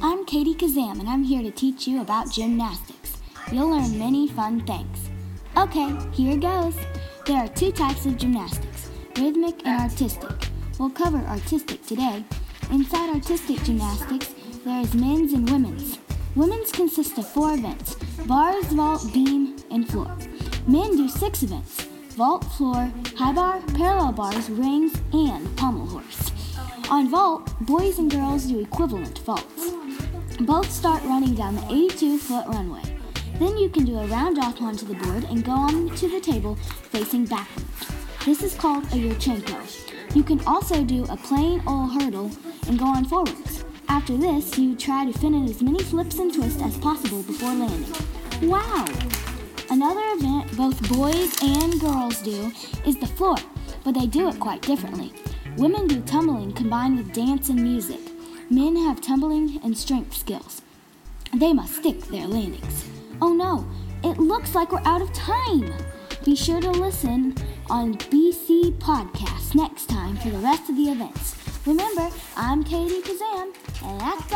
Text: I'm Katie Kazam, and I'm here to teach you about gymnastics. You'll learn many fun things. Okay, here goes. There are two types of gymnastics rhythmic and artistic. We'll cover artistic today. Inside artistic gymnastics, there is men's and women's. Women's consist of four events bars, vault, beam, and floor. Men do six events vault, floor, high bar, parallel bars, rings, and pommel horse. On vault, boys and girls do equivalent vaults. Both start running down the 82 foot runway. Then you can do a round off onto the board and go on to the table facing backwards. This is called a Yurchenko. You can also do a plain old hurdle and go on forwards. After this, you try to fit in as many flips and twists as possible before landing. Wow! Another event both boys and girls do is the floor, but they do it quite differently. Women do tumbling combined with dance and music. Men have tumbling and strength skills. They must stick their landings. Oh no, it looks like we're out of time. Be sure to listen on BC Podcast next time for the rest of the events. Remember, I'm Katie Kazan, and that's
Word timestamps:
I'm 0.00 0.24
Katie 0.26 0.54
Kazam, 0.54 1.00
and 1.00 1.08
I'm 1.08 1.24
here 1.24 1.42
to 1.42 1.50
teach 1.50 1.88
you 1.88 2.00
about 2.02 2.30
gymnastics. 2.30 3.16
You'll 3.50 3.70
learn 3.70 3.98
many 3.98 4.28
fun 4.28 4.64
things. 4.64 5.10
Okay, 5.56 5.92
here 6.12 6.36
goes. 6.36 6.76
There 7.26 7.36
are 7.36 7.48
two 7.48 7.72
types 7.72 8.06
of 8.06 8.16
gymnastics 8.16 8.90
rhythmic 9.16 9.66
and 9.66 9.80
artistic. 9.80 10.50
We'll 10.78 10.90
cover 10.90 11.18
artistic 11.18 11.84
today. 11.84 12.24
Inside 12.70 13.12
artistic 13.12 13.60
gymnastics, 13.64 14.32
there 14.64 14.80
is 14.80 14.94
men's 14.94 15.32
and 15.32 15.50
women's. 15.50 15.98
Women's 16.36 16.70
consist 16.70 17.18
of 17.18 17.26
four 17.26 17.54
events 17.54 17.96
bars, 18.24 18.66
vault, 18.66 19.04
beam, 19.12 19.56
and 19.72 19.88
floor. 19.88 20.16
Men 20.68 20.96
do 20.96 21.08
six 21.08 21.42
events 21.42 21.82
vault, 22.10 22.44
floor, 22.44 22.92
high 23.16 23.32
bar, 23.32 23.60
parallel 23.74 24.12
bars, 24.12 24.48
rings, 24.48 24.92
and 25.12 25.56
pommel 25.56 25.86
horse. 25.86 26.30
On 26.88 27.10
vault, 27.10 27.50
boys 27.62 27.98
and 27.98 28.08
girls 28.08 28.46
do 28.46 28.60
equivalent 28.60 29.18
vaults. 29.18 29.77
Both 30.40 30.70
start 30.70 31.02
running 31.02 31.34
down 31.34 31.56
the 31.56 31.66
82 31.66 32.18
foot 32.18 32.46
runway. 32.46 32.82
Then 33.40 33.58
you 33.58 33.68
can 33.68 33.84
do 33.84 33.98
a 33.98 34.06
round 34.06 34.38
off 34.38 34.62
onto 34.62 34.86
the 34.86 34.94
board 34.94 35.24
and 35.24 35.44
go 35.44 35.50
on 35.50 35.90
to 35.96 36.08
the 36.08 36.20
table 36.20 36.54
facing 36.54 37.24
backwards. 37.24 37.66
This 38.24 38.44
is 38.44 38.54
called 38.54 38.84
a 38.84 38.96
Yurchenko. 38.96 40.14
You 40.14 40.22
can 40.22 40.40
also 40.46 40.84
do 40.84 41.04
a 41.06 41.16
plain 41.16 41.60
old 41.66 42.00
hurdle 42.00 42.30
and 42.68 42.78
go 42.78 42.84
on 42.84 43.04
forwards. 43.06 43.64
After 43.88 44.16
this, 44.16 44.56
you 44.56 44.76
try 44.76 45.06
to 45.06 45.12
fit 45.12 45.32
in 45.32 45.44
as 45.44 45.60
many 45.60 45.82
flips 45.82 46.18
and 46.20 46.32
twists 46.32 46.62
as 46.62 46.78
possible 46.78 47.24
before 47.24 47.52
landing. 47.52 47.92
Wow! 48.48 48.86
Another 49.70 50.02
event 50.14 50.56
both 50.56 50.88
boys 50.88 51.36
and 51.42 51.80
girls 51.80 52.22
do 52.22 52.52
is 52.86 52.96
the 52.96 53.06
floor, 53.06 53.36
but 53.82 53.92
they 53.92 54.06
do 54.06 54.28
it 54.28 54.38
quite 54.38 54.62
differently. 54.62 55.12
Women 55.56 55.88
do 55.88 56.00
tumbling 56.02 56.52
combined 56.52 56.96
with 56.96 57.12
dance 57.12 57.48
and 57.48 57.60
music. 57.60 57.98
Men 58.50 58.76
have 58.76 59.02
tumbling 59.02 59.60
and 59.62 59.76
strength 59.76 60.16
skills. 60.16 60.62
They 61.34 61.52
must 61.52 61.76
stick 61.76 62.00
their 62.06 62.26
landings. 62.26 62.88
Oh 63.20 63.34
no, 63.34 63.66
it 64.02 64.18
looks 64.18 64.54
like 64.54 64.72
we're 64.72 64.80
out 64.86 65.02
of 65.02 65.12
time. 65.12 65.70
Be 66.24 66.34
sure 66.34 66.58
to 66.62 66.70
listen 66.70 67.34
on 67.68 67.96
BC 67.96 68.72
Podcast 68.78 69.54
next 69.54 69.90
time 69.90 70.16
for 70.16 70.30
the 70.30 70.38
rest 70.38 70.70
of 70.70 70.76
the 70.76 70.90
events. 70.90 71.36
Remember, 71.66 72.08
I'm 72.38 72.64
Katie 72.64 73.02
Kazan, 73.02 73.52
and 73.84 74.00
that's 74.00 74.27